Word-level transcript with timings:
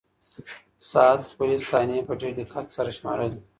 ساعت 0.91 1.21
خپلې 1.31 1.57
ثانیې 1.69 2.01
په 2.07 2.13
ډېر 2.21 2.33
دقت 2.39 2.65
سره 2.75 2.89
شمارلې. 2.97 3.39